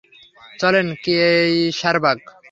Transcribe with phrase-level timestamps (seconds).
[0.59, 2.19] চলেন, কেয়সারবাগ।